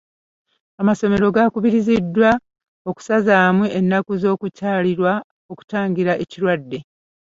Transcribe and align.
Amasomero 0.81 1.25
gakubiriziddwa 1.35 2.29
okusazaamu 2.89 3.63
ennaku 3.77 4.11
z'okukyalirwa 4.21 5.11
okutangira 5.51 6.13
ekirwadde. 6.23 6.79